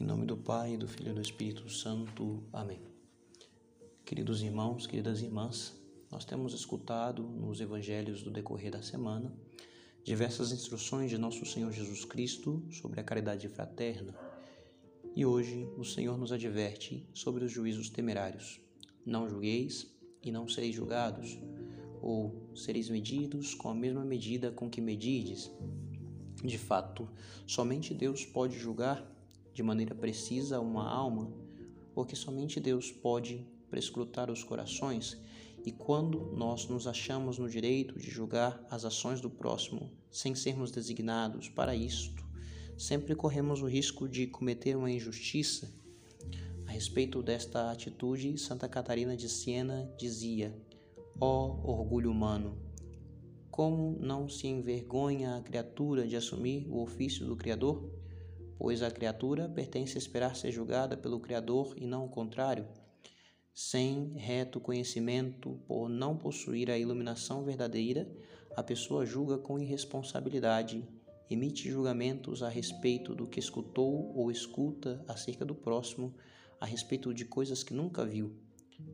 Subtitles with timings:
[0.00, 2.44] Em nome do Pai, do Filho e do Espírito Santo.
[2.52, 2.80] Amém.
[4.04, 5.74] Queridos irmãos, queridas irmãs,
[6.08, 9.36] nós temos escutado nos evangelhos do decorrer da semana
[10.04, 14.14] diversas instruções de nosso Senhor Jesus Cristo sobre a caridade fraterna.
[15.16, 18.60] E hoje o Senhor nos adverte sobre os juízos temerários.
[19.04, 19.92] Não julgueis
[20.22, 21.36] e não sereis julgados,
[22.00, 25.50] ou sereis medidos com a mesma medida com que medides.
[26.36, 27.08] De fato,
[27.44, 29.17] somente Deus pode julgar
[29.58, 31.32] de maneira precisa uma alma,
[31.92, 35.20] porque somente Deus pode prescrutar os corações,
[35.66, 40.70] e quando nós nos achamos no direito de julgar as ações do próximo sem sermos
[40.70, 42.24] designados para isto,
[42.76, 45.74] sempre corremos o risco de cometer uma injustiça.
[46.64, 50.56] A respeito desta atitude, Santa Catarina de Siena dizia:
[51.20, 52.56] Ó oh, orgulho humano,
[53.50, 57.97] como não se envergonha a criatura de assumir o ofício do Criador?
[58.58, 62.66] Pois a criatura pertence a esperar ser julgada pelo Criador e não o contrário.
[63.54, 68.10] Sem reto conhecimento, por não possuir a iluminação verdadeira,
[68.56, 70.84] a pessoa julga com irresponsabilidade,
[71.30, 76.12] emite julgamentos a respeito do que escutou ou escuta acerca do próximo,
[76.60, 78.32] a respeito de coisas que nunca viu.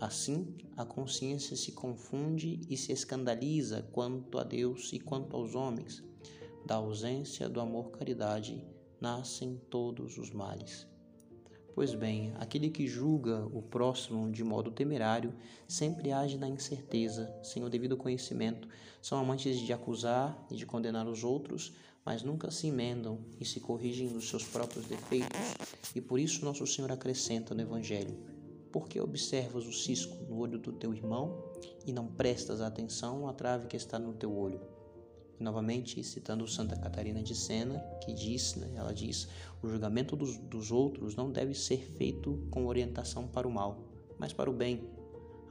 [0.00, 6.02] Assim, a consciência se confunde e se escandaliza quanto a Deus e quanto aos homens,
[6.64, 8.64] da ausência do amor-caridade
[9.00, 10.86] nascem todos os males.
[11.74, 15.32] Pois bem, aquele que julga o próximo de modo temerário
[15.68, 18.68] sempre age na incerteza, sem o devido conhecimento.
[19.00, 21.72] São amantes de acusar e de condenar os outros,
[22.04, 25.38] mas nunca se emendam e se corrigem dos seus próprios defeitos.
[25.94, 28.18] E por isso nosso Senhor acrescenta no Evangelho:
[28.72, 31.44] Por que observas o cisco no olho do teu irmão
[31.86, 34.77] e não prestas atenção à trave que está no teu olho?
[35.40, 39.28] Novamente, citando Santa Catarina de Sena, que diz, né, ela diz,
[39.62, 43.84] o julgamento dos, dos outros não deve ser feito com orientação para o mal,
[44.18, 44.82] mas para o bem,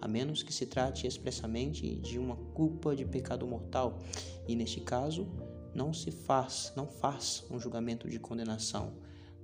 [0.01, 3.99] a menos que se trate expressamente de uma culpa de pecado mortal,
[4.47, 5.27] e neste caso
[5.73, 8.93] não se faz, não faz um julgamento de condenação,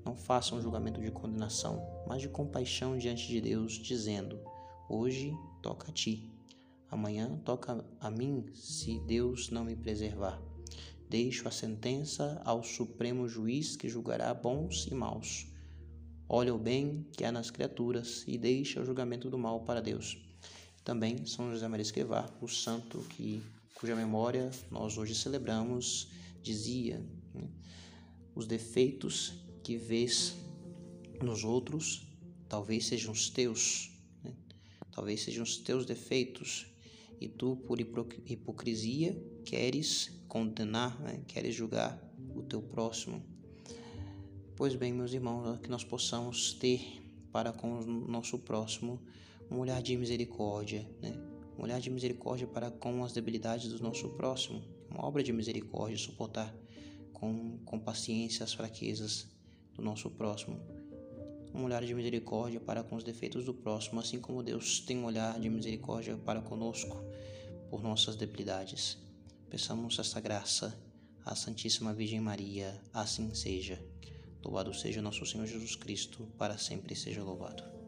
[0.06, 4.40] não faça um julgamento de condenação, mas de compaixão diante de Deus, dizendo:
[4.90, 6.33] Hoje toca a ti.
[6.94, 10.40] Amanhã toca a mim se Deus não me preservar.
[11.10, 15.48] Deixo a sentença ao Supremo Juiz que julgará bons e maus.
[16.30, 20.24] Olha o bem que há nas criaturas e deixa o julgamento do mal para Deus.
[20.84, 23.42] Também São José Maria Escrivá, o santo que,
[23.74, 26.12] cuja memória nós hoje celebramos,
[26.44, 27.50] dizia: né,
[28.36, 29.34] os defeitos
[29.64, 30.36] que vês
[31.24, 32.08] nos outros
[32.48, 33.92] talvez sejam os teus,
[34.24, 34.32] né?
[34.92, 36.72] talvez sejam os teus defeitos
[37.24, 41.22] e tu, por hipocrisia, queres condenar, né?
[41.26, 41.98] queres julgar
[42.36, 43.24] o teu próximo.
[44.58, 47.02] Pois bem, meus irmãos, que nós possamos ter
[47.32, 49.02] para com o nosso próximo
[49.50, 51.14] um olhar de misericórdia, né?
[51.58, 55.98] um olhar de misericórdia para com as debilidades do nosso próximo, uma obra de misericórdia,
[55.98, 56.54] suportar
[57.14, 59.28] com, com paciência as fraquezas
[59.74, 60.60] do nosso próximo
[61.54, 65.06] um olhar de misericórdia para com os defeitos do próximo, assim como Deus tem um
[65.06, 67.04] olhar de misericórdia para conosco
[67.70, 68.98] por nossas debilidades.
[69.50, 70.76] Peçamos essa graça
[71.24, 73.80] à Santíssima Virgem Maria, assim seja.
[74.44, 77.83] Louvado seja nosso Senhor Jesus Cristo, para sempre seja louvado.